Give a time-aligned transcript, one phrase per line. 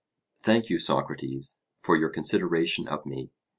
[0.41, 3.29] Thank you, Socrates, for your consideration of me.